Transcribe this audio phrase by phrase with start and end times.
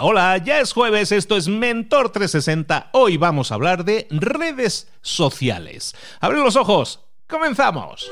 [0.00, 2.90] Hola, ya es jueves, esto es Mentor 360.
[2.92, 5.94] Hoy vamos a hablar de redes sociales.
[6.20, 8.10] Abre los ojos, comenzamos.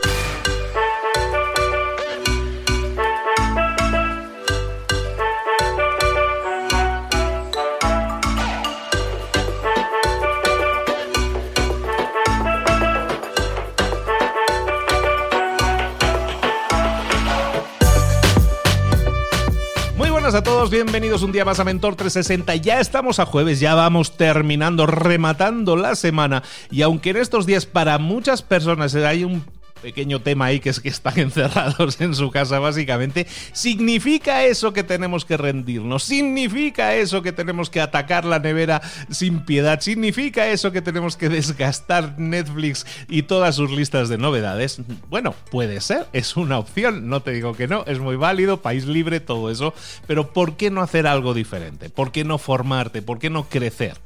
[20.34, 22.56] A todos, bienvenidos un día más a Mentor 360.
[22.56, 26.42] Ya estamos a jueves, ya vamos terminando, rematando la semana.
[26.72, 29.44] Y aunque en estos días para muchas personas hay un
[29.84, 34.82] pequeño tema ahí que es que están encerrados en su casa básicamente, significa eso que
[34.82, 40.72] tenemos que rendirnos, significa eso que tenemos que atacar la nevera sin piedad, significa eso
[40.72, 44.80] que tenemos que desgastar Netflix y todas sus listas de novedades.
[45.10, 48.86] Bueno, puede ser, es una opción, no te digo que no, es muy válido, país
[48.86, 49.74] libre, todo eso,
[50.06, 51.90] pero ¿por qué no hacer algo diferente?
[51.90, 53.02] ¿Por qué no formarte?
[53.02, 53.98] ¿Por qué no crecer?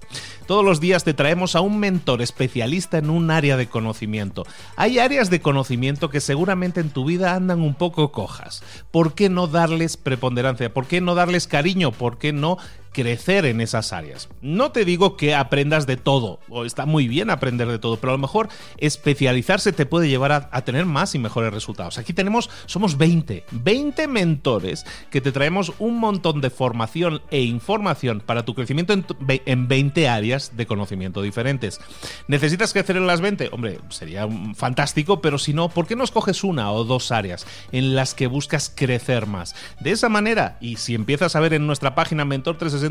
[0.49, 4.47] Todos los días te traemos a un mentor especialista en un área de conocimiento.
[4.77, 5.68] Hay áreas de conocimiento
[6.11, 8.63] que seguramente en tu vida andan un poco cojas.
[8.91, 10.73] ¿Por qué no darles preponderancia?
[10.73, 11.93] ¿Por qué no darles cariño?
[11.93, 12.59] ¿Por qué no
[12.99, 14.29] crecer en esas áreas.
[14.43, 18.11] No te digo que aprendas de todo, o está muy bien aprender de todo, pero
[18.11, 21.97] a lo mejor especializarse te puede llevar a, tener más y mejores resultados.
[21.99, 28.21] Aquí tenemos, somos 20, 20 mentores que te traemos un montón de formación e información
[28.21, 29.07] para tu crecimiento en,
[29.47, 31.81] en 20 áreas de conocimiento diferentes.
[32.27, 33.51] ¿Necesitas crecer en las 20?
[33.53, 34.27] Hombre, sería
[34.57, 38.27] fantástico, pero si no, ¿por qué no escoges una o dos áreas en las que
[38.27, 39.55] buscas crecer más?
[39.79, 42.88] De esa manera, y si empiezas a ver en nuestra página Mentor 360,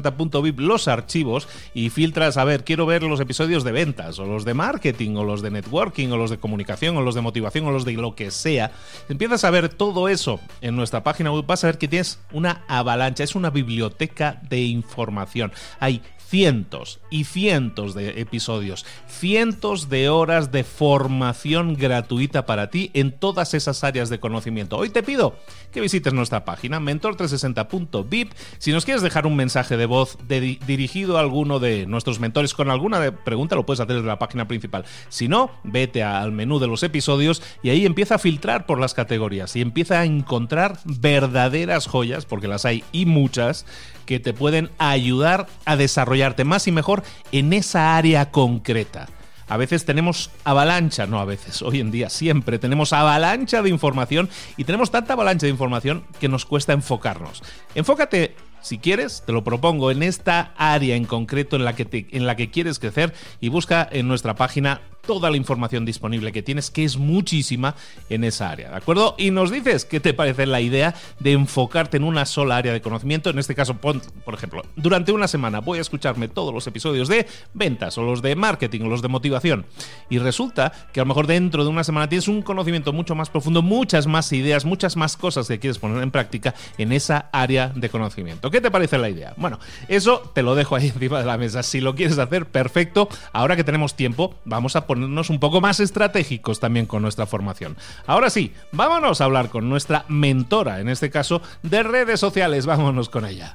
[0.58, 4.54] los archivos y filtras, a ver, quiero ver los episodios de ventas, o los de
[4.54, 7.86] marketing, o los de networking, o los de comunicación, o los de motivación, o los
[7.86, 8.72] de lo que sea.
[9.10, 12.64] Empiezas a ver todo eso en nuestra página web, vas a ver que tienes una
[12.68, 15.52] avalancha, es una biblioteca de información.
[15.80, 23.14] Hay cientos y cientos de episodios, cientos de horas de formación gratuita para ti en
[23.14, 24.78] todas esas áreas de conocimiento.
[24.78, 25.38] Hoy te pido
[25.72, 28.34] que visites nuestra página mentor360.vip.
[28.58, 32.70] Si nos quieres dejar un mensaje de voz dirigido a alguno de nuestros mentores con
[32.70, 34.86] alguna pregunta, lo puedes hacer desde la página principal.
[35.10, 38.94] Si no, vete al menú de los episodios y ahí empieza a filtrar por las
[38.94, 43.66] categorías y empieza a encontrar verdaderas joyas, porque las hay y muchas,
[44.06, 49.08] que te pueden ayudar a desarrollarte más y mejor en esa área concreta.
[49.50, 54.30] A veces tenemos avalancha, no a veces, hoy en día siempre tenemos avalancha de información
[54.58, 57.44] y tenemos tanta avalancha de información que nos cuesta enfocarnos.
[57.74, 58.36] Enfócate
[58.68, 62.36] si quieres, te lo propongo en esta área en concreto en la que, en la
[62.36, 66.84] que quieres crecer y busca en nuestra página toda la información disponible que tienes, que
[66.84, 67.76] es muchísima
[68.10, 69.16] en esa área, ¿de acuerdo?
[69.18, 72.82] Y nos dices qué te parece la idea de enfocarte en una sola área de
[72.82, 73.30] conocimiento.
[73.30, 77.26] En este caso, por ejemplo, durante una semana voy a escucharme todos los episodios de
[77.54, 79.66] ventas o los de marketing o los de motivación.
[80.10, 83.30] Y resulta que a lo mejor dentro de una semana tienes un conocimiento mucho más
[83.30, 87.70] profundo, muchas más ideas, muchas más cosas que quieres poner en práctica en esa área
[87.70, 88.52] de conocimiento.
[88.52, 89.34] ¿Qué te parece la idea?
[89.38, 91.64] Bueno, eso te lo dejo ahí encima de la mesa.
[91.64, 93.08] Si lo quieres hacer, perfecto.
[93.32, 97.28] Ahora que tenemos tiempo, vamos a poner ponernos un poco más estratégicos también con nuestra
[97.28, 97.78] formación.
[98.08, 103.10] Ahora sí, vámonos a hablar con nuestra mentora, en este caso de redes sociales, vámonos
[103.10, 103.54] con ella.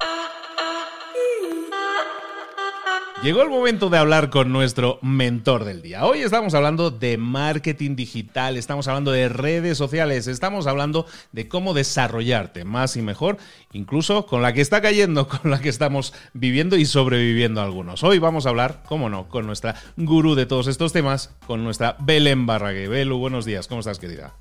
[3.22, 6.04] Llegó el momento de hablar con nuestro mentor del día.
[6.06, 11.72] Hoy estamos hablando de marketing digital, estamos hablando de redes sociales, estamos hablando de cómo
[11.72, 13.36] desarrollarte más y mejor,
[13.72, 18.02] incluso con la que está cayendo, con la que estamos viviendo y sobreviviendo algunos.
[18.02, 21.96] Hoy vamos a hablar, cómo no, con nuestra gurú de todos estos temas, con nuestra
[22.00, 22.88] Belén Barrague.
[22.88, 24.34] Belu, buenos días, ¿cómo estás, querida?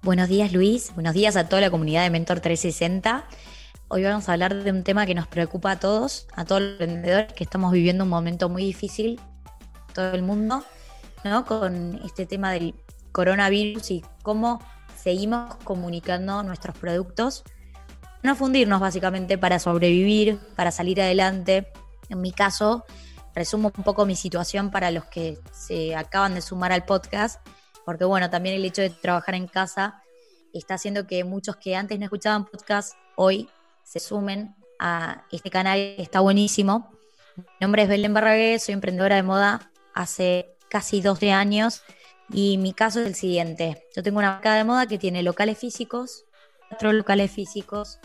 [0.00, 0.92] Buenos días, Luis.
[0.94, 3.24] Buenos días a toda la comunidad de Mentor 360.
[3.88, 6.78] Hoy vamos a hablar de un tema que nos preocupa a todos, a todos los
[6.78, 9.20] vendedores que estamos viviendo un momento muy difícil,
[9.94, 10.64] todo el mundo,
[11.22, 11.44] ¿no?
[11.44, 12.74] Con este tema del
[13.12, 14.60] coronavirus y cómo
[14.96, 17.44] seguimos comunicando nuestros productos.
[18.24, 21.68] No fundirnos básicamente para sobrevivir, para salir adelante.
[22.08, 22.84] En mi caso,
[23.36, 27.40] resumo un poco mi situación para los que se acaban de sumar al podcast,
[27.84, 30.02] porque bueno, también el hecho de trabajar en casa
[30.52, 33.48] está haciendo que muchos que antes no escuchaban podcast hoy
[33.86, 36.90] se sumen a este canal que está buenísimo.
[37.36, 41.82] Mi nombre es Belén Barragué, soy emprendedora de moda hace casi 12 años
[42.28, 43.86] y mi caso es el siguiente.
[43.94, 46.24] Yo tengo una marca de moda que tiene locales físicos,
[46.68, 48.00] cuatro locales físicos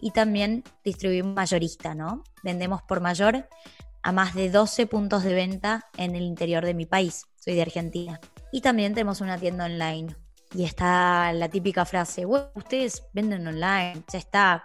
[0.00, 2.22] y también distribuimos mayorista, ¿no?
[2.44, 3.48] Vendemos por mayor
[4.02, 7.24] a más de 12 puntos de venta en el interior de mi país.
[7.36, 8.20] Soy de Argentina.
[8.52, 10.14] Y también tenemos una tienda online.
[10.54, 14.62] Y está la típica frase, ustedes venden online, ya está,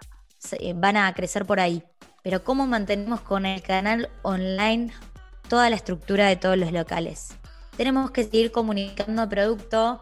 [0.74, 1.82] van a crecer por ahí.
[2.22, 4.92] pero ¿cómo mantenemos con el canal online
[5.48, 7.28] toda la estructura de todos los locales?
[7.76, 10.00] Tenemos que seguir comunicando producto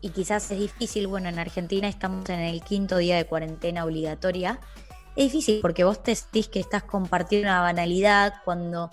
[0.00, 4.60] y quizás es difícil, bueno, en Argentina estamos en el quinto día de cuarentena obligatoria.
[5.16, 8.90] Es difícil porque vos te sentís que estás compartiendo una banalidad cuando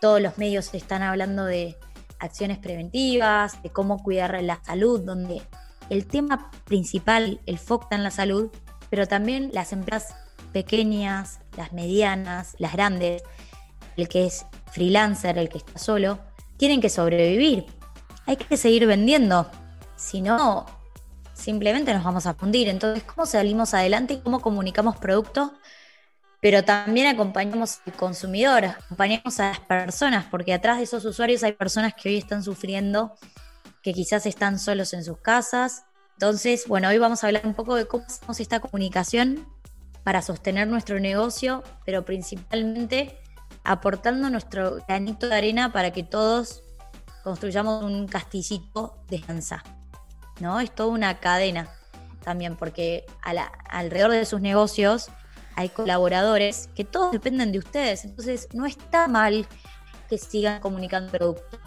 [0.00, 1.76] todos los medios están hablando de
[2.18, 5.42] acciones preventivas, de cómo cuidar la salud, donde
[5.90, 8.50] el tema principal, el foco está en la salud,
[8.90, 10.14] pero también las empresas
[10.52, 13.22] pequeñas, las medianas, las grandes,
[13.96, 16.18] el que es freelancer, el que está solo,
[16.56, 17.66] tienen que sobrevivir.
[18.26, 19.50] Hay que seguir vendiendo.
[19.96, 20.66] Si no,
[21.32, 22.68] simplemente nos vamos a fundir.
[22.68, 25.52] Entonces, ¿cómo salimos adelante y cómo comunicamos productos?
[26.40, 31.52] Pero también acompañamos al consumidor, acompañamos a las personas, porque atrás de esos usuarios hay
[31.52, 33.14] personas que hoy están sufriendo,
[33.82, 35.84] que quizás están solos en sus casas.
[36.20, 39.48] Entonces, bueno, hoy vamos a hablar un poco de cómo hacemos esta comunicación
[40.04, 43.18] para sostener nuestro negocio, pero principalmente
[43.64, 46.62] aportando nuestro granito de arena para que todos
[47.24, 49.64] construyamos un castillito de danza.
[50.40, 50.60] ¿no?
[50.60, 51.70] Es toda una cadena
[52.22, 53.06] también, porque
[53.70, 55.08] alrededor de sus negocios
[55.56, 58.04] hay colaboradores que todos dependen de ustedes.
[58.04, 59.46] Entonces, no está mal
[60.10, 61.58] que sigan comunicando producto.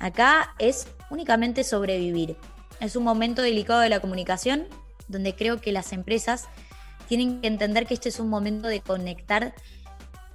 [0.00, 2.36] Acá es únicamente sobrevivir.
[2.82, 4.66] Es un momento delicado de la comunicación
[5.06, 6.48] donde creo que las empresas
[7.06, 9.54] tienen que entender que este es un momento de conectar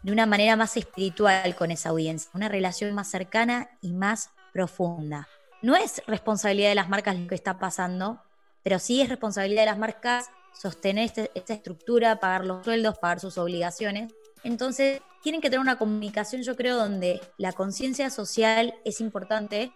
[0.01, 5.27] de una manera más espiritual con esa audiencia, una relación más cercana y más profunda.
[5.61, 8.21] No es responsabilidad de las marcas lo que está pasando,
[8.63, 13.19] pero sí es responsabilidad de las marcas sostener este, esta estructura, pagar los sueldos, pagar
[13.19, 14.13] sus obligaciones.
[14.45, 19.73] Entonces, tienen que tener una comunicación, yo creo, donde la conciencia social es importante.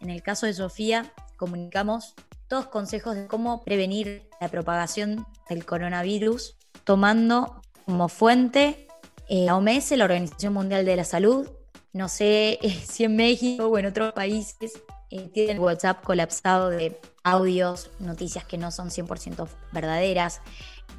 [0.00, 2.14] En el caso de Sofía, comunicamos
[2.48, 8.86] todos consejos de cómo prevenir la propagación del coronavirus, tomando como fuente
[9.28, 11.48] eh, la OMS, la Organización Mundial de la Salud.
[11.92, 12.58] No sé
[12.88, 18.58] si en México o en otros países eh, tienen WhatsApp colapsado de audios, noticias que
[18.58, 20.40] no son 100% verdaderas.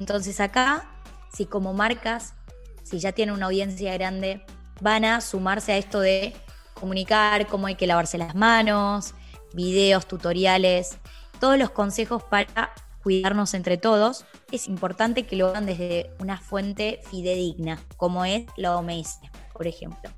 [0.00, 0.90] Entonces acá,
[1.32, 2.34] si como marcas,
[2.82, 4.44] si ya tienen una audiencia grande,
[4.80, 6.34] van a sumarse a esto de
[6.74, 9.14] comunicar cómo hay que lavarse las manos,
[9.56, 10.98] videos, tutoriales,
[11.40, 12.72] todos los consejos para
[13.02, 14.24] cuidarnos entre todos.
[14.52, 19.18] Es importante que lo hagan desde una fuente fidedigna, como es la OMS,
[19.52, 20.10] por ejemplo.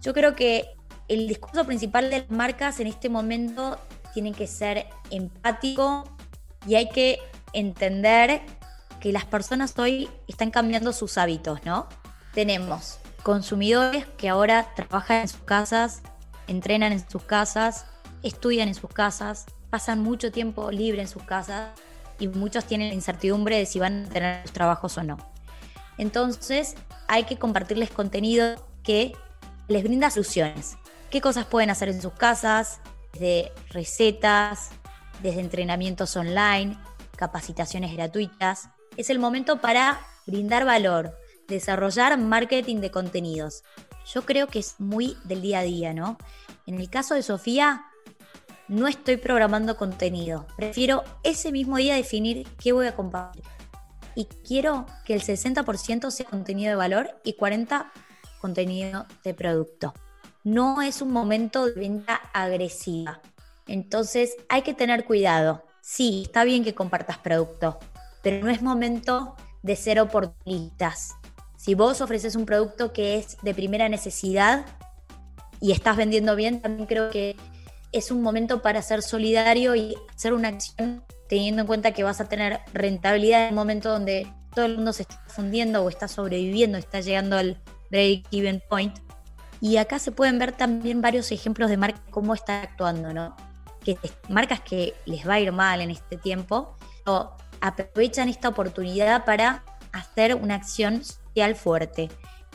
[0.00, 0.76] Yo creo que
[1.08, 3.78] el discurso principal de las marcas en este momento
[4.12, 6.04] tiene que ser empático
[6.66, 7.18] y hay que
[7.52, 8.40] entender
[9.00, 11.88] que las personas hoy están cambiando sus hábitos, ¿no?
[12.32, 16.02] Tenemos consumidores que ahora trabajan en sus casas,
[16.46, 17.86] entrenan en sus casas,
[18.24, 21.70] estudian en sus casas, pasan mucho tiempo libre en sus casas
[22.18, 25.18] y muchos tienen incertidumbre de si van a tener los trabajos o no.
[25.98, 26.74] Entonces
[27.06, 29.12] hay que compartirles contenido que
[29.68, 30.76] les brinda soluciones,
[31.10, 32.80] qué cosas pueden hacer en sus casas,
[33.12, 34.70] desde recetas,
[35.22, 36.76] desde entrenamientos online,
[37.16, 38.68] capacitaciones gratuitas.
[38.96, 41.16] Es el momento para brindar valor,
[41.46, 43.62] desarrollar marketing de contenidos.
[44.12, 46.18] Yo creo que es muy del día a día, ¿no?
[46.66, 47.84] En el caso de Sofía,
[48.68, 50.46] no estoy programando contenido.
[50.56, 53.44] Prefiero ese mismo día definir qué voy a compartir.
[54.14, 57.90] Y quiero que el 60% sea contenido de valor y 40%
[58.40, 59.94] contenido de producto
[60.44, 63.20] no es un momento de venta agresiva.
[63.66, 65.64] Entonces hay que tener cuidado.
[65.80, 67.78] Sí, está bien que compartas producto,
[68.22, 71.14] pero no es momento de ser oportunistas.
[71.56, 74.66] Si vos ofreces un producto que es de primera necesidad
[75.60, 77.36] y estás vendiendo bien, también creo que
[77.94, 82.20] es un momento para ser solidario y hacer una acción teniendo en cuenta que vas
[82.20, 86.08] a tener rentabilidad en un momento donde todo el mundo se está fundiendo o está
[86.08, 88.98] sobreviviendo, está llegando al break-even point.
[89.60, 93.36] Y acá se pueden ver también varios ejemplos de marcas cómo están actuando, ¿no?
[93.84, 93.96] Que
[94.28, 99.64] marcas que les va a ir mal en este tiempo o aprovechan esta oportunidad para
[99.92, 102.10] hacer una acción social fuerte,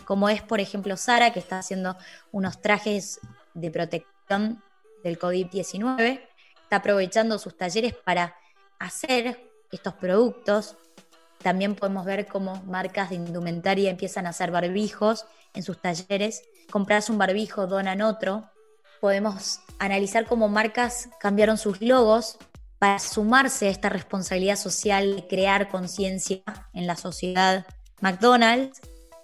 [0.06, 1.98] como es por ejemplo Sara que está haciendo
[2.32, 3.20] unos trajes
[3.54, 4.62] de protección
[5.04, 6.22] del COVID-19,
[6.62, 8.36] está aprovechando sus talleres para
[8.80, 10.78] hacer estos productos.
[11.40, 17.10] También podemos ver cómo marcas de indumentaria empiezan a hacer barbijos en sus talleres compras
[17.10, 18.50] un barbijo, donan otro.
[19.02, 22.38] Podemos analizar cómo marcas cambiaron sus logos
[22.80, 27.66] para sumarse a esta responsabilidad social de crear conciencia en la sociedad.
[28.02, 28.80] McDonald's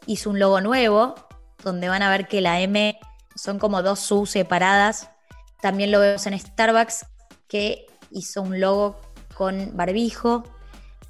[0.08, 1.16] hizo un logo nuevo,
[1.64, 2.98] donde van a ver que la M
[3.36, 5.10] son como dos su separadas.
[5.62, 7.06] También lo vemos en Starbucks,
[7.48, 9.00] que hizo un logo
[9.34, 10.44] con barbijo.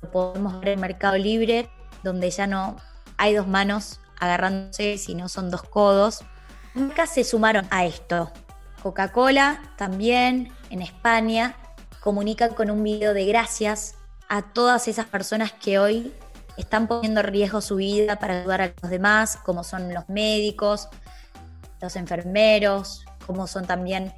[0.02, 1.70] Lo podemos ver en Mercado Libre,
[2.04, 2.78] donde ya no
[3.18, 6.24] hay dos manos, agarrándose, si no son dos codos.
[6.74, 8.32] Marcas se sumaron a esto.
[8.84, 11.56] Coca-Cola también en España
[12.02, 13.96] comunican con un video de gracias
[14.30, 16.14] a todas esas personas que hoy
[16.58, 20.90] están poniendo en riesgo su vida para ayudar a los demás, como son los médicos,
[21.82, 24.14] los enfermeros, como son también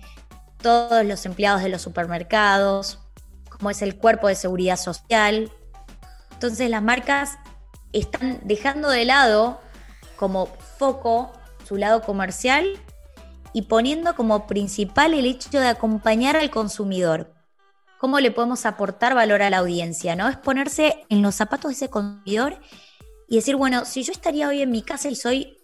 [0.67, 3.00] todos los empleados de los supermercados,
[3.50, 5.50] como es el cuerpo de seguridad social.
[6.33, 7.38] Entonces las marcas
[7.93, 9.62] están dejando de lado
[10.17, 10.47] como
[10.77, 11.31] foco
[11.65, 12.67] su lado comercial
[13.53, 17.33] y poniendo como principal el hecho de acompañar al consumidor.
[17.97, 20.17] ¿Cómo le podemos aportar valor a la audiencia?
[20.17, 20.27] ¿no?
[20.27, 22.59] Es ponerse en los zapatos de ese consumidor
[23.29, 25.59] y decir, bueno, si yo estaría hoy en mi casa y soy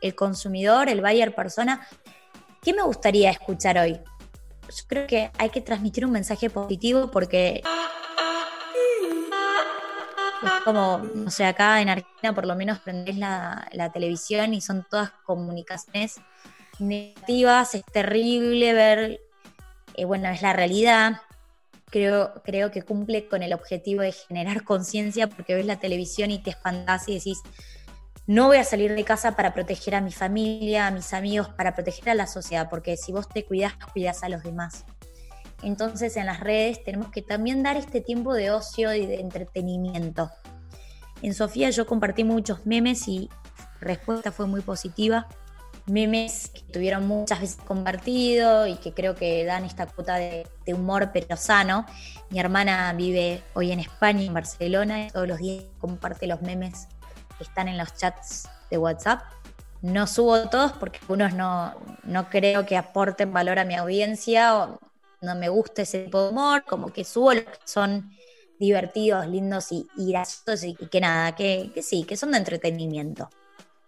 [0.00, 1.86] el consumidor, el buyer persona,
[2.60, 4.00] ¿qué me gustaría escuchar hoy?
[4.68, 7.62] Yo creo que hay que transmitir un mensaje positivo porque
[10.42, 14.86] es como, no sé, acá en Argentina por lo menos prendés la, televisión y son
[14.88, 16.20] todas comunicaciones
[16.78, 19.20] negativas, es terrible ver,
[19.94, 21.22] eh, bueno, es la realidad.
[21.90, 26.38] Creo, creo que cumple con el objetivo de generar conciencia porque ves la televisión y
[26.38, 27.38] te espantás y decís,
[28.28, 31.74] no voy a salir de casa para proteger a mi familia, a mis amigos, para
[31.74, 34.84] proteger a la sociedad, porque si vos te cuidás, cuidás a los demás.
[35.62, 40.30] Entonces en las redes tenemos que también dar este tiempo de ocio y de entretenimiento.
[41.22, 43.30] En Sofía yo compartí muchos memes y
[43.80, 45.26] respuesta fue muy positiva.
[45.86, 51.12] Memes que tuvieron muchas veces compartido y que creo que dan esta cuota de, humor
[51.14, 51.86] pero sano.
[52.28, 56.88] Mi hermana vive hoy en España, en Barcelona, y todos los días comparte los memes
[57.38, 59.22] que están en los chats de WhatsApp.
[59.80, 64.80] No subo todos porque algunos no, no creo que aporten valor a mi audiencia o
[65.20, 68.10] no me gusta ese tipo de humor, como que subo los que son
[68.58, 73.28] divertidos, lindos y, graciosos y, que nada, que, sí, que son de entretenimiento.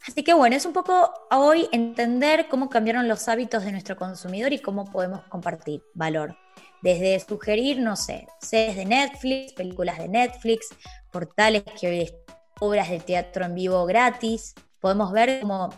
[0.07, 4.53] Así que bueno, es un poco hoy entender cómo cambiaron los hábitos de nuestro consumidor
[4.53, 6.37] y cómo podemos compartir valor.
[6.83, 10.69] Desde sugerir, no sé, series de Netflix, películas de Netflix,
[11.13, 12.15] portales que hoy
[12.61, 14.55] obras de teatro en vivo gratis.
[14.79, 15.71] Podemos ver como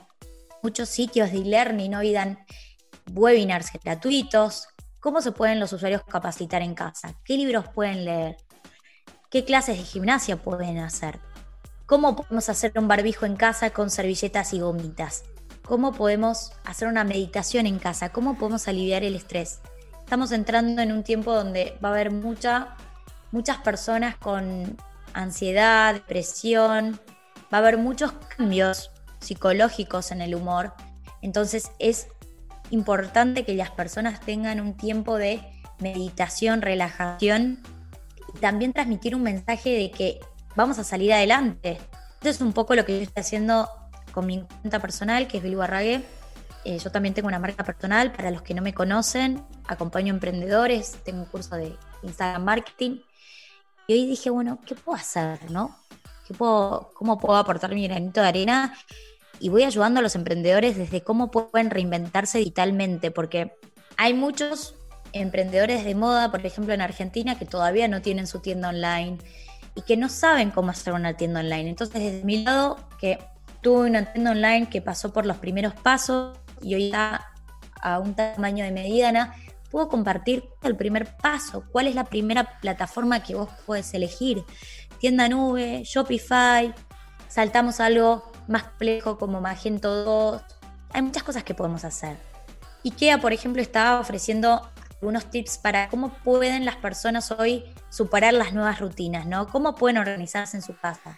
[0.62, 2.38] muchos sitios de e-learning hoy dan
[3.12, 4.68] webinars gratuitos.
[5.00, 7.14] ¿Cómo se pueden los usuarios capacitar en casa?
[7.24, 8.36] ¿Qué libros pueden leer?
[9.30, 11.18] ¿Qué clases de gimnasia pueden hacer?
[11.86, 15.24] ¿Cómo podemos hacer un barbijo en casa con servilletas y gomitas?
[15.64, 18.10] ¿Cómo podemos hacer una meditación en casa?
[18.12, 19.60] ¿Cómo podemos aliviar el estrés?
[20.00, 22.76] Estamos entrando en un tiempo donde va a haber mucha,
[23.30, 24.76] muchas personas con
[25.14, 27.00] ansiedad, depresión,
[27.52, 28.90] va a haber muchos cambios
[29.20, 30.72] psicológicos en el humor.
[31.20, 32.08] Entonces es
[32.70, 35.42] importante que las personas tengan un tiempo de
[35.78, 37.62] meditación, relajación
[38.40, 40.20] también transmitir un mensaje de que
[40.56, 41.78] vamos a salir adelante.
[42.14, 43.68] Esto es un poco lo que yo estoy haciendo
[44.12, 46.02] con mi cuenta personal, que es Bilbo Arrague.
[46.64, 50.98] Eh, yo también tengo una marca personal, para los que no me conocen, acompaño emprendedores,
[51.04, 53.00] tengo un curso de Instagram Marketing.
[53.86, 55.50] Y hoy dije, bueno, ¿qué puedo hacer?
[55.50, 55.76] ¿no?
[56.26, 58.74] ¿Qué puedo, ¿Cómo puedo aportar mi granito de arena?
[59.40, 63.56] Y voy ayudando a los emprendedores desde cómo pueden reinventarse digitalmente, porque
[63.96, 64.74] hay muchos
[65.12, 69.18] emprendedores de moda, por ejemplo, en Argentina, que todavía no tienen su tienda online
[69.74, 71.70] y que no saben cómo hacer una tienda online.
[71.70, 73.18] Entonces, desde mi lado, que
[73.62, 77.26] tuve una tienda online que pasó por los primeros pasos y hoy está
[77.80, 79.34] a un tamaño de mediana,
[79.72, 84.44] puedo compartir el primer paso, cuál es la primera plataforma que vos puedes elegir.
[85.00, 86.72] Tienda nube, Shopify,
[87.28, 90.42] saltamos algo más complejo como Magento 2.
[90.92, 92.18] Hay muchas cosas que podemos hacer.
[92.84, 98.52] IKEA, por ejemplo, estaba ofreciendo algunos tips para cómo pueden las personas hoy superar las
[98.52, 99.48] nuevas rutinas, ¿no?
[99.48, 101.16] ¿Cómo pueden organizarse en su casa?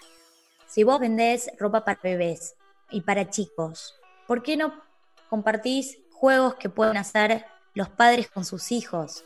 [0.68, 2.54] Si vos vendés ropa para bebés
[2.90, 3.96] y para chicos,
[4.28, 4.80] ¿por qué no
[5.28, 9.24] compartís juegos que pueden hacer los padres con sus hijos?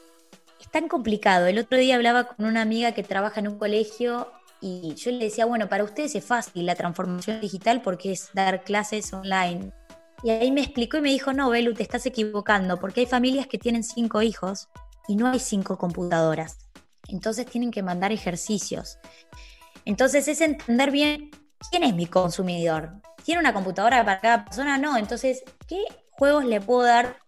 [0.60, 1.46] Es tan complicado.
[1.46, 5.24] El otro día hablaba con una amiga que trabaja en un colegio y yo le
[5.26, 9.72] decía, bueno, para ustedes es fácil la transformación digital porque es dar clases online.
[10.22, 13.46] Y ahí me explicó y me dijo, no, Belu, te estás equivocando, porque hay familias
[13.46, 14.68] que tienen cinco hijos
[15.06, 16.58] y no hay cinco computadoras.
[17.06, 18.98] Entonces tienen que mandar ejercicios.
[19.84, 21.30] Entonces es entender bien
[21.70, 22.94] quién es mi consumidor.
[23.24, 24.76] ¿Tiene una computadora para cada persona?
[24.76, 24.96] No.
[24.96, 27.18] Entonces, ¿qué juegos le puedo dar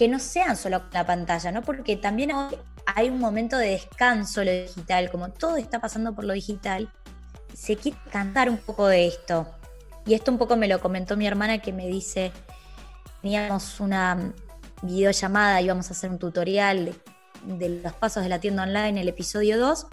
[0.00, 1.52] que no sean solo la pantalla?
[1.52, 1.60] ¿no?
[1.60, 6.24] Porque también hoy hay un momento de descanso lo digital, como todo está pasando por
[6.24, 6.90] lo digital.
[7.52, 9.46] Se quiere cantar un poco de esto.
[10.06, 12.32] Y esto un poco me lo comentó mi hermana que me dice,
[13.20, 14.32] teníamos una
[14.80, 16.94] videollamada, íbamos a hacer un tutorial
[17.44, 19.86] de, los pasos de la tienda online, el episodio 2,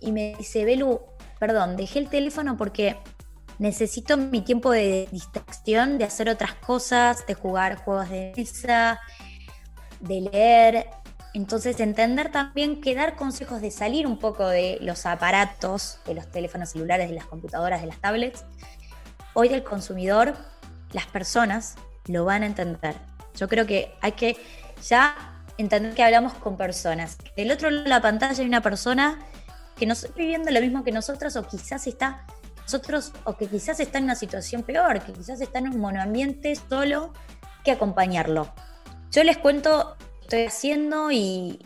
[0.00, 1.02] y me dice, Belu,
[1.38, 2.96] perdón, dejé el teléfono porque
[3.58, 9.00] necesito mi tiempo de distracción, de hacer otras cosas, de jugar juegos de mesa,
[10.00, 10.86] de leer.
[11.34, 16.30] Entonces, entender también que dar consejos de salir un poco de los aparatos, de los
[16.30, 18.44] teléfonos celulares, de las computadoras, de las tablets.
[19.34, 20.34] Hoy el consumidor,
[20.92, 21.76] las personas
[22.06, 22.96] lo van a entender.
[23.36, 24.36] Yo creo que hay que
[24.88, 25.14] ya
[25.58, 27.18] entender que hablamos con personas.
[27.36, 29.18] Del otro lado de la pantalla hay una persona
[29.76, 32.26] que no está viviendo lo mismo que nosotros o quizás está
[32.62, 36.54] nosotros o que quizás está en una situación peor, que quizás está en un monoambiente
[36.54, 37.12] solo
[37.64, 38.52] que acompañarlo.
[39.10, 41.64] Yo les cuento estoy haciendo y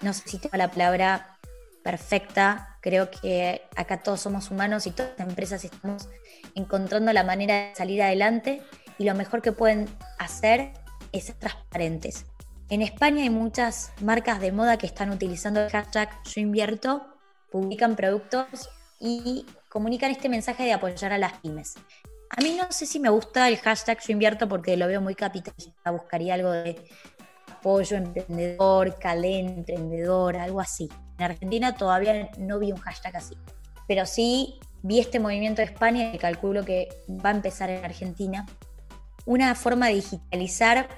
[0.00, 1.38] no sé si tengo la palabra
[1.82, 2.78] perfecta.
[2.80, 6.08] Creo que acá todos somos humanos y todas las empresas estamos
[6.54, 8.62] encontrando la manera de salir adelante
[8.98, 9.86] y lo mejor que pueden
[10.18, 10.72] hacer
[11.12, 12.24] es ser transparentes.
[12.70, 17.06] En España hay muchas marcas de moda que están utilizando el hashtag yo invierto,
[17.50, 21.74] publican productos y comunican este mensaje de apoyar a las pymes.
[22.30, 25.14] A mí no sé si me gusta el hashtag yo invierto porque lo veo muy
[25.14, 26.76] capitalista, buscaría algo de
[27.50, 28.94] apoyo emprendedor,
[30.36, 30.88] algo así.
[31.18, 33.36] En Argentina todavía no vi un hashtag así,
[33.86, 38.46] pero sí vi este movimiento de España y calculo que va a empezar en Argentina.
[39.24, 40.88] Una forma de digitalizar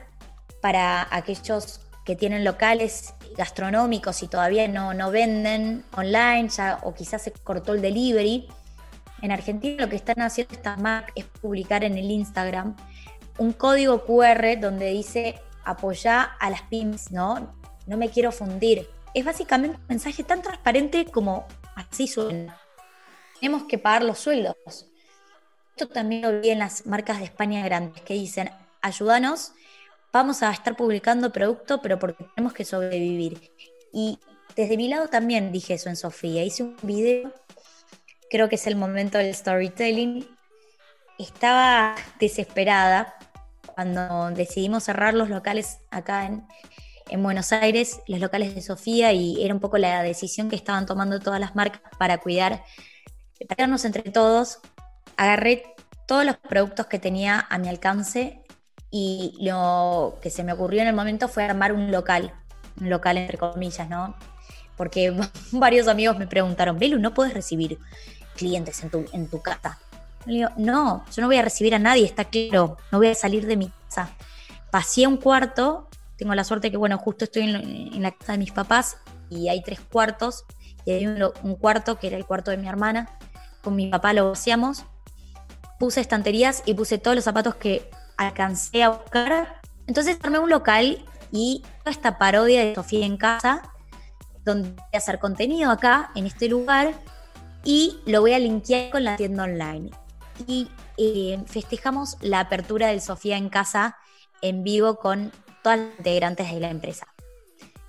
[0.61, 6.49] para aquellos que tienen locales gastronómicos y todavía no, no venden online
[6.83, 8.49] o quizás se cortó el delivery.
[9.23, 12.77] En Argentina lo que están haciendo estas marcas es publicar en el Instagram
[13.39, 17.55] un código QR donde dice apoya a las pymes, ¿no?
[17.87, 18.89] No me quiero fundir.
[19.15, 22.59] Es básicamente un mensaje tan transparente como así suena.
[23.41, 24.57] Tenemos que pagar los sueldos.
[25.77, 28.51] Esto también lo vi en las marcas de España grandes que dicen,
[28.83, 29.53] ayúdanos
[30.13, 33.51] vamos a estar publicando producto, pero porque tenemos que sobrevivir.
[33.93, 34.19] Y
[34.57, 36.45] desde mi lado también dije eso en Sofía.
[36.45, 37.33] Hice un video,
[38.31, 40.27] creo que es el momento del storytelling.
[41.19, 43.15] Estaba desesperada
[43.75, 46.47] cuando decidimos cerrar los locales acá en,
[47.09, 50.87] en Buenos Aires, los locales de Sofía, y era un poco la decisión que estaban
[50.87, 52.63] tomando todas las marcas para cuidar,
[53.49, 54.61] para cuidarnos entre todos.
[55.17, 55.75] Agarré
[56.07, 58.43] todos los productos que tenía a mi alcance
[58.91, 62.33] y lo que se me ocurrió en el momento fue armar un local,
[62.81, 64.17] un local entre comillas, ¿no?
[64.77, 65.15] Porque
[65.53, 67.79] varios amigos me preguntaron, Belu, ¿no puedes recibir
[68.37, 69.79] clientes en tu, en tu casa?
[70.27, 73.15] Le digo, no, yo no voy a recibir a nadie, está claro, no voy a
[73.15, 74.11] salir de mi casa.
[74.71, 78.53] Pasé un cuarto, tengo la suerte que, bueno, justo estoy en, la casa de mis
[78.53, 78.99] papás
[79.31, 80.45] y hay tres cuartos,
[80.85, 83.09] y hay un, cuarto que era el cuarto de mi hermana,
[83.63, 84.85] con mi papá lo hacíamos,
[85.79, 89.61] puse estanterías y puse todos los zapatos que alcancé a buscar.
[89.87, 93.63] Entonces armé un local y esta parodia de Sofía en casa,
[94.45, 96.93] donde voy a hacer contenido acá, en este lugar,
[97.65, 99.91] y lo voy a linkear con la tienda online.
[100.47, 103.97] Y eh, festejamos la apertura del Sofía en casa
[104.43, 107.07] en vivo con todas las integrantes de la empresa.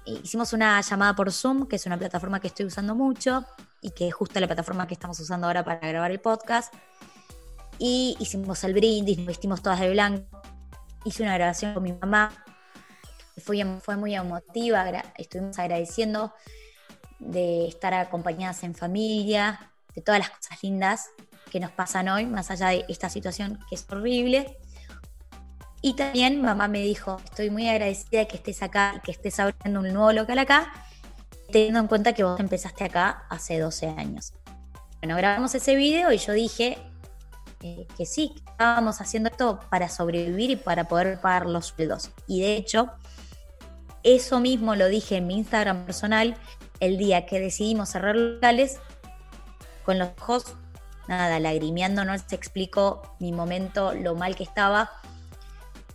[0.06, 3.46] Hicimos una llamada por Zoom, que es una plataforma que estoy usando mucho
[3.82, 6.74] y que es justo la plataforma que estamos usando ahora para grabar el podcast
[7.84, 10.42] y hicimos el brindis, nos vestimos todas de blanco.
[11.04, 12.32] Hice una grabación con mi mamá,
[13.44, 14.86] fue, fue muy emotiva,
[15.18, 16.32] estuvimos agradeciendo
[17.22, 21.10] de estar acompañadas en familia, de todas las cosas lindas
[21.50, 24.58] que nos pasan hoy, más allá de esta situación que es horrible.
[25.82, 29.40] Y también mamá me dijo, estoy muy agradecida de que estés acá y que estés
[29.40, 30.72] abriendo un nuevo local acá,
[31.52, 34.34] teniendo en cuenta que vos empezaste acá hace 12 años.
[35.02, 36.78] Bueno, grabamos ese video y yo dije,
[37.62, 42.12] eh, que sí, estábamos haciendo esto para sobrevivir y para poder pagar los sueldos.
[42.28, 42.92] Y de hecho,
[44.04, 46.38] eso mismo lo dije en mi Instagram personal
[46.82, 48.80] el día que decidimos cerrar locales,
[49.86, 50.58] con los ojos,
[51.08, 54.92] nada, lagrimeando, no se explicó mi momento, lo mal que estaba.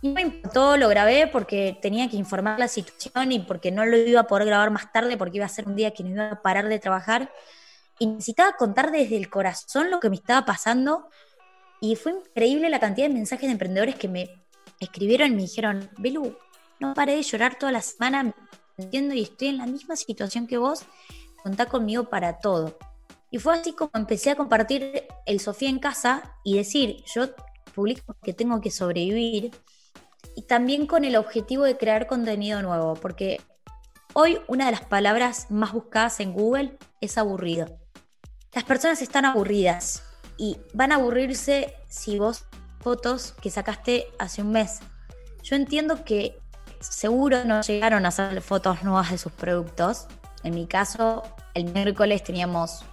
[0.01, 3.97] Y me importó, lo grabé porque tenía que informar la situación y porque no lo
[3.97, 6.29] iba a poder grabar más tarde porque iba a ser un día que no iba
[6.31, 7.31] a parar de trabajar.
[7.99, 11.09] Y necesitaba contar desde el corazón lo que me estaba pasando
[11.81, 14.29] y fue increíble la cantidad de mensajes de emprendedores que me
[14.79, 16.37] escribieron y me dijeron, Belu,
[16.79, 18.33] no paré de llorar toda la semana,
[18.77, 20.83] entiendo y estoy en la misma situación que vos,
[21.43, 22.77] contá conmigo para todo.
[23.31, 27.27] Y fue así como empecé a compartir el Sofía en casa y decir, yo
[27.75, 29.51] publico que tengo que sobrevivir
[30.35, 33.41] y también con el objetivo de crear contenido nuevo, porque
[34.13, 37.79] hoy una de las palabras más buscadas en Google es aburrido.
[38.53, 40.03] Las personas están aburridas,
[40.37, 42.45] y van a aburrirse si vos
[42.79, 44.79] fotos que sacaste hace un mes.
[45.43, 46.39] Yo entiendo que
[46.79, 50.07] seguro no llegaron a hacer fotos nuevas de sus productos.
[50.43, 52.83] En mi caso, el miércoles teníamos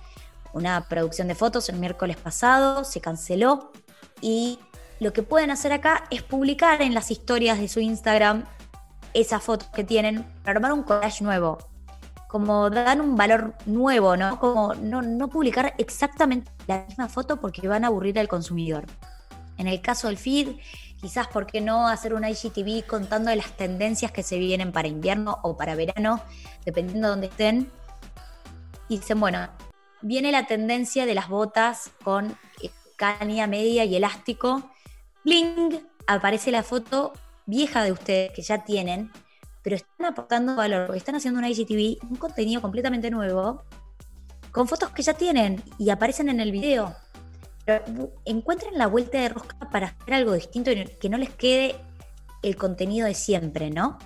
[0.52, 3.72] una producción de fotos el miércoles pasado, se canceló
[4.20, 4.58] y
[5.00, 8.44] lo que pueden hacer acá es publicar en las historias de su Instagram
[9.12, 11.58] esas fotos que tienen para armar un collage nuevo.
[12.28, 14.40] Como dar un valor nuevo, ¿no?
[14.40, 18.86] Como no, no publicar exactamente la misma foto porque van a aburrir al consumidor.
[19.56, 20.56] En el caso del feed,
[21.04, 24.88] quizás, ¿por qué no hacer un IGTV contando de las tendencias que se vienen para
[24.88, 26.22] invierno o para verano,
[26.64, 27.70] dependiendo de dónde estén?
[28.88, 29.50] Y dicen, bueno,
[30.00, 32.34] viene la tendencia de las botas con
[32.96, 34.70] caña media y elástico.
[35.26, 37.12] Bling, aparece la foto
[37.44, 39.12] vieja de ustedes que ya tienen,
[39.62, 43.64] pero están aportando valor, están haciendo un IGTV, un contenido completamente nuevo,
[44.52, 46.96] con fotos que ya tienen y aparecen en el video.
[47.64, 51.76] Pero encuentren la vuelta de rosca para hacer algo distinto y que no les quede
[52.42, 53.98] el contenido de siempre, ¿no?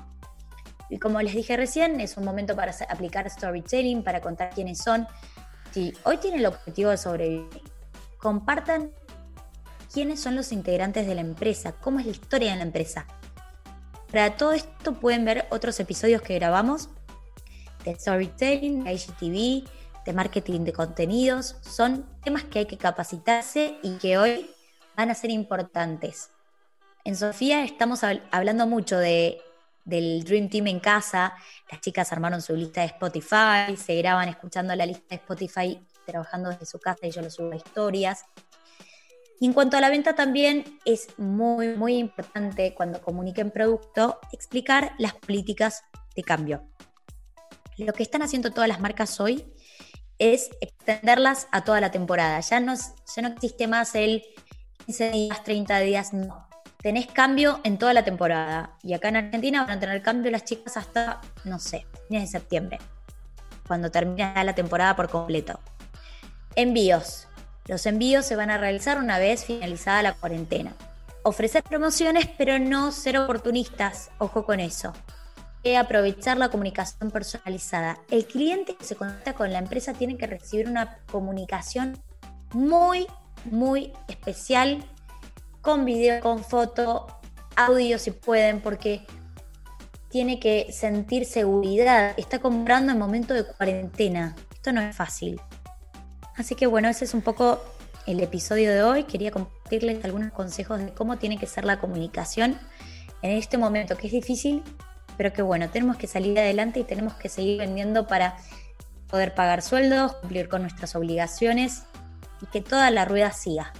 [0.90, 5.06] Y como les dije recién, es un momento para aplicar storytelling, para contar quiénes son.
[5.72, 7.62] Si hoy tienen el objetivo de sobrevivir,
[8.18, 8.90] compartan
[9.92, 13.06] quiénes son los integrantes de la empresa, cómo es la historia de la empresa.
[14.10, 16.88] Para todo esto pueden ver otros episodios que grabamos
[17.84, 19.68] de storytelling, de IGTV,
[20.08, 21.56] de marketing de contenidos.
[21.60, 24.50] Son temas que hay que capacitarse y que hoy
[24.96, 26.30] van a ser importantes.
[27.04, 29.42] En Sofía estamos hablando mucho de,
[29.84, 31.34] del Dream Team en casa.
[31.70, 36.48] Las chicas armaron su lista de Spotify, se graban escuchando la lista de Spotify trabajando
[36.48, 38.24] desde su casa y yo lo subo a historias.
[39.42, 45.14] En cuanto a la venta también es muy, muy importante cuando comuniquen producto explicar las
[45.14, 45.82] políticas
[46.16, 46.62] de cambio.
[47.76, 49.44] Lo que están haciendo todas las marcas hoy
[50.18, 52.40] es extenderlas a toda la temporada.
[52.40, 54.22] Ya no, ya no existe más el
[54.86, 56.48] 15 días, 30 días, no.
[56.78, 58.76] Tenés cambio en toda la temporada.
[58.82, 62.38] Y acá en Argentina van a tener cambio las chicas hasta, no sé, fines de
[62.38, 62.78] septiembre,
[63.66, 65.60] cuando termina la temporada por completo.
[66.54, 67.26] Envíos.
[67.66, 70.72] Los envíos se van a realizar una vez finalizada la cuarentena.
[71.22, 74.10] Ofrecer promociones, pero no ser oportunistas.
[74.18, 74.94] Ojo con eso.
[75.76, 77.98] Aprovechar la comunicación personalizada.
[78.10, 82.00] El cliente que se conecta con la empresa tiene que recibir una comunicación
[82.52, 83.06] muy,
[83.44, 84.84] muy especial,
[85.60, 87.06] con video, con foto,
[87.56, 89.04] audio si pueden, porque
[90.08, 92.14] tiene que sentir seguridad.
[92.16, 94.34] Está comprando en momento de cuarentena.
[94.54, 95.40] Esto no es fácil.
[96.36, 97.60] Así que bueno, ese es un poco
[98.06, 99.04] el episodio de hoy.
[99.04, 102.58] Quería compartirles algunos consejos de cómo tiene que ser la comunicación
[103.22, 104.62] en este momento, que es difícil,
[105.18, 108.36] pero que bueno, tenemos que salir adelante y tenemos que seguir vendiendo para
[109.08, 111.82] poder pagar sueldos, cumplir con nuestras obligaciones
[112.40, 113.72] y que toda la rueda siga.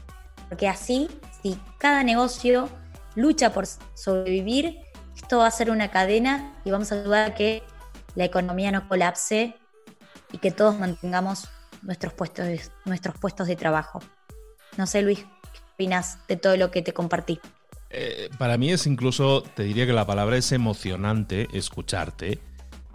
[0.49, 1.09] Porque así,
[1.41, 2.69] si cada negocio
[3.15, 4.81] lucha por sobrevivir,
[5.17, 7.63] esto va a ser una cadena y vamos a ayudar a que
[8.17, 9.55] la economía no colapse
[10.33, 11.49] y que todos mantengamos
[11.83, 14.01] nuestros puestos, de, nuestros puestos de trabajo.
[14.77, 17.41] No sé, Luis, ¿qué opinas de todo lo que te compartí?
[17.91, 22.39] Eh, para mí es incluso, te diría que la palabra es emocionante escucharte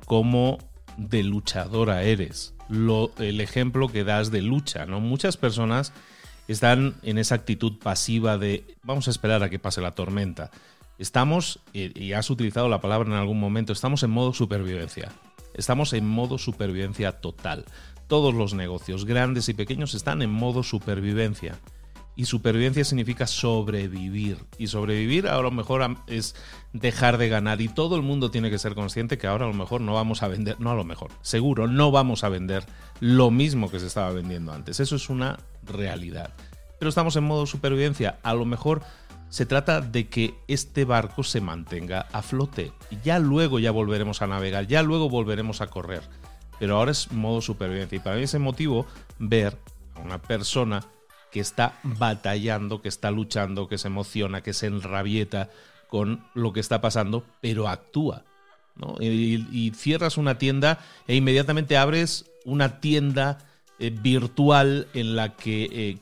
[0.06, 0.60] como
[0.98, 2.54] de luchadora eres.
[2.70, 5.00] Lo, el ejemplo que das de lucha, ¿no?
[5.00, 5.94] Muchas personas
[6.48, 10.52] están en esa actitud pasiva de vamos a esperar a que pase la tormenta.
[11.00, 15.12] Estamos, y has utilizado la palabra en algún momento, estamos en modo supervivencia.
[15.56, 17.66] Estamos en modo supervivencia total
[18.08, 21.58] todos los negocios, grandes y pequeños, están en modo supervivencia.
[22.15, 24.38] Y supervivencia significa sobrevivir.
[24.58, 26.36] Y sobrevivir a lo mejor es
[26.71, 27.62] dejar de ganar.
[27.62, 30.23] Y todo el mundo tiene que ser consciente que ahora a lo mejor no vamos
[30.23, 32.65] a vender, no a lo mejor, seguro no vamos a vender
[32.99, 34.80] lo mismo que se estaba vendiendo antes.
[34.80, 36.34] Eso es una realidad.
[36.80, 38.19] Pero estamos en modo supervivencia.
[38.23, 38.82] A lo mejor
[39.30, 42.71] se trata de que este barco se mantenga a flote.
[43.04, 46.04] Ya luego ya volveremos a navegar, ya luego volveremos a correr
[46.63, 47.97] pero ahora es modo supervivencia.
[47.97, 48.86] Y para mí es emotivo
[49.19, 49.58] ver
[49.95, 50.82] a una persona
[51.34, 55.50] que está batallando, que está luchando, que se emociona, que se enrabieta
[55.88, 58.24] con lo que está pasando, pero actúa.
[59.00, 63.39] Y, cierras una tienda e inmediatamente abres una tienda
[63.80, 65.98] eh, virtual en la que eh,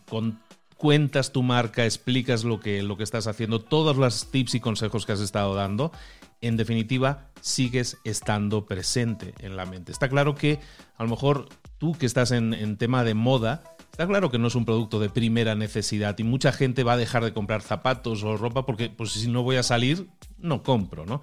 [0.76, 5.06] cuentas tu marca, explicas lo que, lo que estás haciendo, todos los tips y consejos
[5.06, 5.94] que has estado dando
[6.42, 9.92] en definitiva, sigues estando presente en la mente.
[9.92, 10.60] Está claro que
[10.98, 14.56] a lo mejor tú que estás en, tema de moda, está claro que no es
[14.56, 18.38] un producto de primera necesidad y mucha gente va a dejar de comprar zapatos o
[18.38, 20.08] ropa porque pues si no voy a salir,
[20.40, 21.22] no compro, ¿no?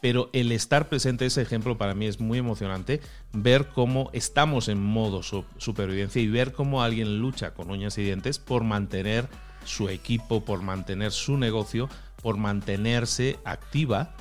[0.00, 3.00] Pero el estar presente, ese ejemplo para mí es muy emocionante,
[3.32, 8.38] ver cómo estamos en modo supervivencia y ver cómo alguien lucha con uñas y dientes
[8.38, 9.28] por mantener
[9.64, 11.88] su equipo, por mantener su negocio,
[12.22, 14.14] por mantenerse activa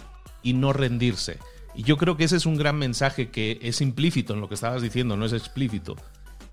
[0.44, 1.40] y no rendirse.
[1.76, 4.56] Y yo creo que ese es un gran mensaje que es implícito en lo que
[4.56, 5.96] estabas diciendo, no es explícito.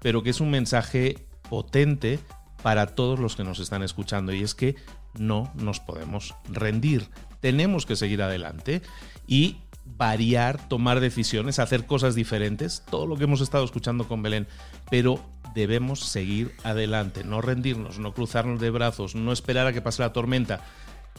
[0.00, 1.16] pero que es un mensaje
[1.52, 2.18] potente
[2.62, 4.74] para todos los que nos están escuchando y es que
[5.18, 7.10] no nos podemos rendir.
[7.40, 8.80] Tenemos que seguir adelante
[9.26, 14.48] y variar, tomar decisiones, hacer cosas diferentes, todo lo que hemos estado escuchando con Belén,
[14.90, 15.22] pero
[15.54, 20.14] debemos seguir adelante, no rendirnos, no cruzarnos de brazos, no esperar a que pase la
[20.14, 20.64] tormenta.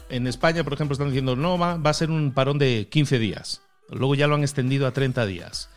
[0.08, 3.20] En España, por ejemplo, están diciendo, no, va, va a ser un parón de 15
[3.20, 3.62] días.
[3.88, 5.70] Luego ya lo han extendido a 30 días.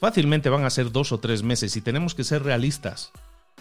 [0.00, 3.10] Fácilmente van a ser dos o tres meses y tenemos que ser realistas.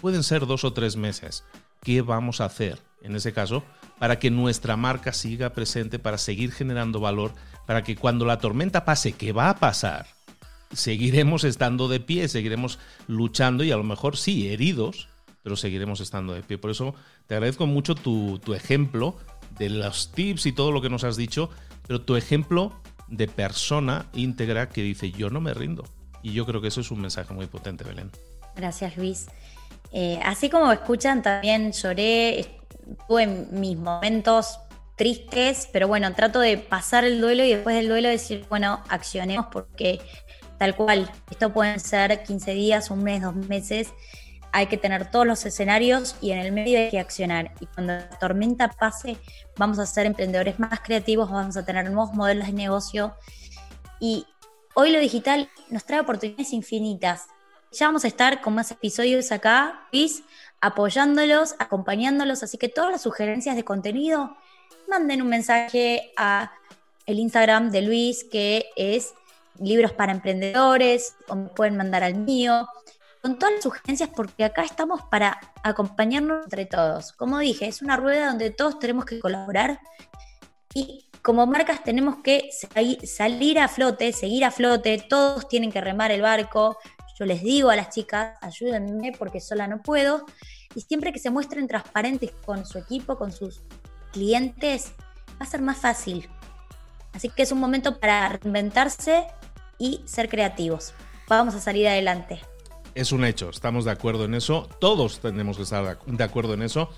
[0.05, 1.45] Pueden ser dos o tres meses.
[1.81, 3.63] ¿Qué vamos a hacer en ese caso
[3.97, 7.33] para que nuestra marca siga presente, para seguir generando valor,
[7.65, 10.05] para que cuando la tormenta pase, que va a pasar,
[10.71, 15.07] seguiremos estando de pie, seguiremos luchando y a lo mejor sí, heridos,
[15.41, 16.59] pero seguiremos estando de pie.
[16.59, 16.93] Por eso
[17.25, 19.17] te agradezco mucho tu, tu ejemplo
[19.57, 21.49] de los tips y todo lo que nos has dicho,
[21.87, 25.83] pero tu ejemplo de persona íntegra que dice yo no me rindo.
[26.21, 28.11] Y yo creo que eso es un mensaje muy potente, Belén.
[28.55, 29.27] Gracias, Luis.
[29.91, 32.59] Eh, así como escuchan, también lloré,
[33.07, 34.59] tuve mis momentos
[34.95, 39.47] tristes, pero bueno, trato de pasar el duelo y después del duelo decir, bueno, accionemos
[39.51, 39.99] porque
[40.57, 43.93] tal cual, esto pueden ser 15 días, un mes, dos meses,
[44.51, 47.51] hay que tener todos los escenarios y en el medio hay que accionar.
[47.59, 49.17] Y cuando la tormenta pase,
[49.57, 53.15] vamos a ser emprendedores más creativos, vamos a tener nuevos modelos de negocio.
[53.99, 54.25] Y
[54.73, 57.27] hoy lo digital nos trae oportunidades infinitas.
[57.71, 60.23] Ya vamos a estar con más episodios acá, Luis,
[60.61, 62.43] apoyándolos, acompañándolos.
[62.43, 64.37] Así que todas las sugerencias de contenido,
[64.87, 66.51] manden un mensaje a
[67.05, 69.13] el Instagram de Luis, que es
[69.59, 72.67] libros para emprendedores, o me pueden mandar al mío
[73.21, 77.11] con todas las sugerencias porque acá estamos para acompañarnos entre todos.
[77.13, 79.79] Como dije, es una rueda donde todos tenemos que colaborar
[80.75, 82.51] y como marcas tenemos que
[83.03, 86.77] salir a flote, seguir a flote, todos tienen que remar el barco.
[87.17, 90.25] Yo les digo a las chicas, ayúdenme porque sola no puedo.
[90.75, 93.61] Y siempre que se muestren transparentes con su equipo, con sus
[94.11, 94.91] clientes,
[95.31, 96.29] va a ser más fácil.
[97.13, 99.27] Así que es un momento para reinventarse
[99.79, 100.93] y ser creativos.
[101.29, 102.41] Vamos a salir adelante
[102.95, 106.61] es un hecho, estamos de acuerdo en eso, todos tenemos que estar de acuerdo en
[106.61, 106.89] eso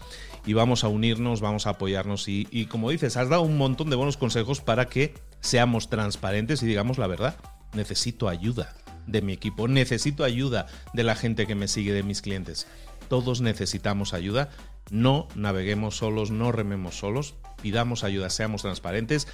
[0.45, 3.95] y vamos a unirnos, vamos a apoyarnos y, como dices, has dado un montón de
[3.95, 7.35] buenos consejos para que seamos transparentes y digamos la verdad,
[7.73, 8.75] necesito ayuda
[9.07, 12.67] de mi equipo, necesito ayuda de la gente que me sigue, de mis clientes.
[13.09, 14.49] Todos necesitamos ayuda,
[14.91, 19.27] no naveguemos solos, no rememos solos, pidamos ayuda, seamos transparentes,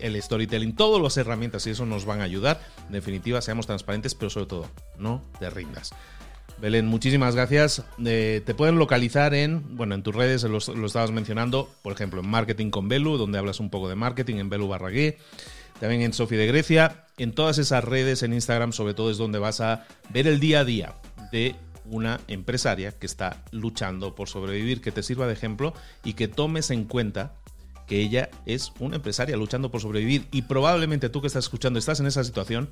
[0.00, 2.60] el storytelling, todas las herramientas y eso nos van a ayudar.
[2.86, 5.92] En definitiva, seamos transparentes, pero sobre todo, no te rindas.
[6.58, 7.84] Belén, muchísimas gracias.
[8.04, 12.28] Eh, te pueden localizar en, bueno, en tus redes, lo, estabas mencionando, por ejemplo, en
[12.28, 15.18] Marketing con Belu, donde hablas un poco de marketing, en Belu Barragué,
[15.80, 17.06] también en Sofi de Grecia.
[17.18, 20.60] En todas esas redes, en Instagram, sobre todo, es donde vas a ver el día
[20.60, 20.94] a día
[21.32, 25.72] de una empresaria que está luchando por sobrevivir, que te sirva de ejemplo
[26.04, 27.34] y que tomes en cuenta
[27.86, 32.00] que ella es una empresaria luchando por sobrevivir y probablemente tú que estás escuchando estás
[32.00, 32.70] en esa situación,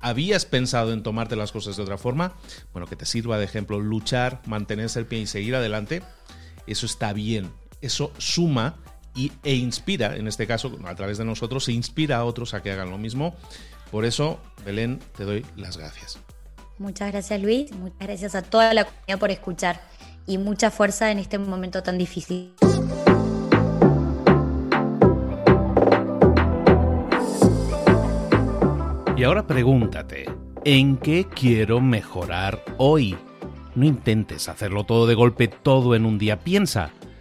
[0.00, 2.34] habías pensado en tomarte las cosas de otra forma,
[2.72, 6.02] bueno, que te sirva de ejemplo luchar, mantenerse el pie y seguir adelante,
[6.66, 7.50] eso está bien,
[7.82, 8.78] eso suma
[9.14, 12.62] y, e inspira, en este caso, a través de nosotros, se inspira a otros a
[12.62, 13.34] que hagan lo mismo.
[13.90, 16.18] Por eso, Belén, te doy las gracias.
[16.78, 19.82] Muchas gracias Luis, muchas gracias a toda la comunidad por escuchar
[20.26, 22.54] y mucha fuerza en este momento tan difícil.
[29.14, 30.24] Y ahora pregúntate,
[30.64, 33.18] ¿en qué quiero mejorar hoy?
[33.74, 36.40] No intentes hacerlo todo de golpe, todo en un día.
[36.40, 36.92] Piensa,